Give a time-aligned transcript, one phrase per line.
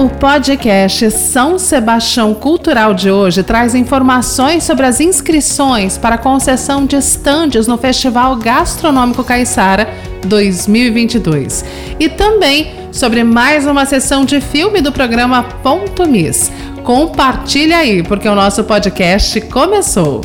[0.00, 6.86] O podcast São Sebastião Cultural de hoje traz informações sobre as inscrições para a concessão
[6.86, 9.86] de estandes no Festival Gastronômico Caiçara
[10.26, 11.66] 2022
[12.00, 16.50] e também sobre mais uma sessão de filme do programa Ponto Miss.
[16.82, 20.22] Compartilha aí, porque o nosso podcast começou.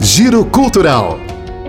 [0.00, 1.20] Giro Cultural.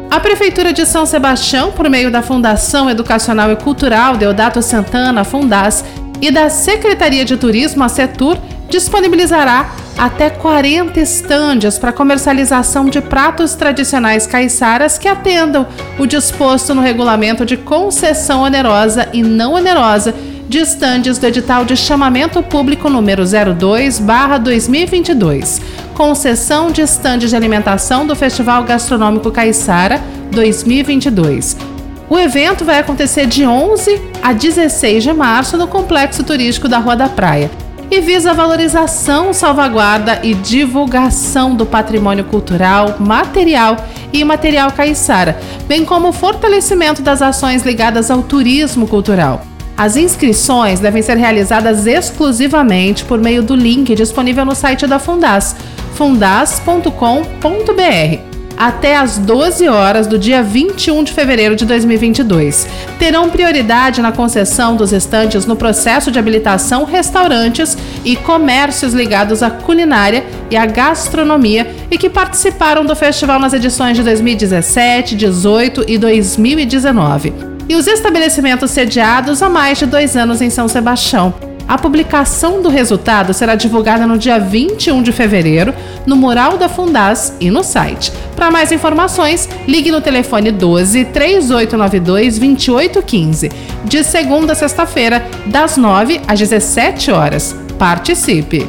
[0.10, 5.86] A Prefeitura de São Sebastião, por meio da Fundação Educacional e Cultural Deodato Santana Fundas
[6.22, 8.38] e da Secretaria de Turismo, a Setur,
[8.70, 15.66] disponibilizará até 40 estandes para comercialização de pratos tradicionais caiçaras que atendam
[15.98, 20.14] o disposto no regulamento de concessão onerosa e não onerosa
[20.48, 25.60] de estandes do edital de chamamento público número 02/2022,
[25.94, 30.00] concessão de estandes de alimentação do Festival Gastronômico Caiçara
[30.32, 31.77] 2022
[32.10, 36.96] o evento vai acontecer de 11 a 16 de março no Complexo Turístico da Rua
[36.96, 37.50] da Praia
[37.90, 43.78] e visa a valorização, salvaguarda e divulgação do patrimônio cultural, material
[44.12, 49.42] e imaterial caiçara, bem como o fortalecimento das ações ligadas ao turismo cultural.
[49.78, 55.56] As inscrições devem ser realizadas exclusivamente por meio do link disponível no site da Fundas,
[55.94, 62.68] fundas.com.br até às 12 horas do dia 21 de fevereiro de 2022.
[62.98, 69.52] Terão prioridade na concessão dos estantes no processo de habilitação restaurantes e comércios ligados à
[69.52, 75.98] culinária e à gastronomia e que participaram do festival nas edições de 2017, 18 e
[75.98, 77.34] 2019.
[77.70, 81.34] E os estabelecimentos sediados há mais de dois anos em São Sebastião.
[81.68, 85.74] A publicação do resultado será divulgada no dia 21 de fevereiro
[86.06, 88.12] no mural da Fundas e no site.
[88.36, 93.52] Para mais informações, ligue no telefone 12 3892 2815,
[93.84, 97.54] de segunda a sexta-feira, das 9 às 17 horas.
[97.78, 98.68] Participe!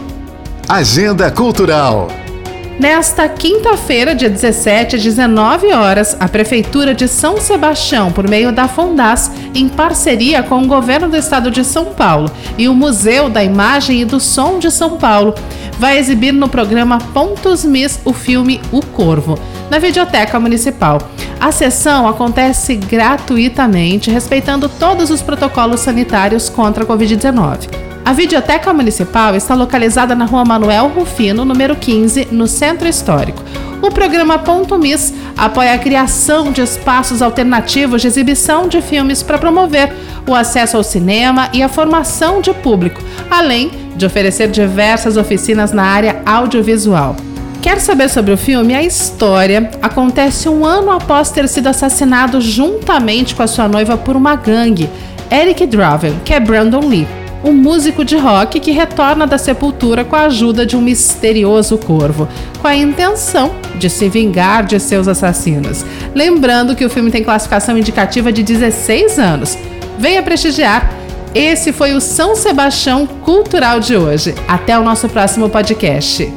[0.68, 2.08] Agenda Cultural
[2.78, 8.68] Nesta quinta-feira, dia 17 às 19 horas, a Prefeitura de São Sebastião, por meio da
[8.68, 13.42] Fundas, em parceria com o Governo do Estado de São Paulo e o Museu da
[13.42, 15.34] Imagem e do Som de São Paulo,
[15.76, 19.36] vai exibir no programa Pontos Miss o filme O Corvo,
[19.68, 20.98] na Videoteca Municipal.
[21.40, 27.87] A sessão acontece gratuitamente, respeitando todos os protocolos sanitários contra a Covid-19.
[28.08, 33.44] A Videoteca Municipal está localizada na rua Manuel Rufino, número 15, no Centro Histórico.
[33.82, 39.36] O programa Ponto Miss apoia a criação de espaços alternativos de exibição de filmes para
[39.36, 39.92] promover
[40.26, 45.82] o acesso ao cinema e a formação de público, além de oferecer diversas oficinas na
[45.82, 47.14] área audiovisual.
[47.60, 48.74] Quer saber sobre o filme?
[48.74, 54.16] A história acontece um ano após ter sido assassinado juntamente com a sua noiva por
[54.16, 54.88] uma gangue,
[55.30, 60.16] Eric Draven, que é Brandon Lee um músico de rock que retorna da sepultura com
[60.16, 62.28] a ajuda de um misterioso corvo,
[62.60, 65.84] com a intenção de se vingar de seus assassinos.
[66.14, 69.56] Lembrando que o filme tem classificação indicativa de 16 anos.
[69.98, 70.92] Venha prestigiar!
[71.34, 74.34] Esse foi o São Sebastião Cultural de hoje.
[74.48, 76.32] Até o nosso próximo podcast.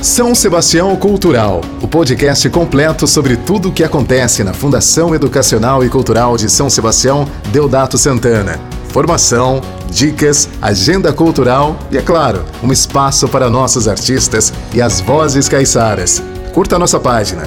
[0.00, 5.88] São Sebastião Cultural, o podcast completo sobre tudo o que acontece na Fundação Educacional e
[5.88, 13.28] Cultural de São Sebastião Deodato Santana formação, dicas, agenda cultural e, é claro, um espaço
[13.28, 16.22] para nossos artistas e as vozes caiçaras.
[16.54, 17.46] Curta nossa página,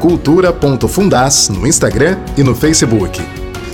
[0.00, 3.20] cultura.fundas no Instagram e no Facebook.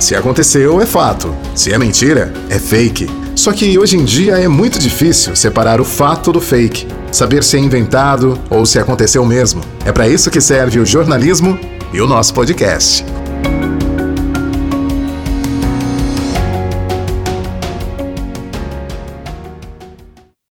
[0.00, 1.32] Se aconteceu, é fato.
[1.54, 3.08] Se é mentira, é fake.
[3.36, 7.56] Só que hoje em dia é muito difícil separar o fato do fake, saber se
[7.56, 9.60] é inventado ou se aconteceu mesmo.
[9.84, 11.56] É para isso que serve o jornalismo
[11.92, 13.04] e o nosso podcast.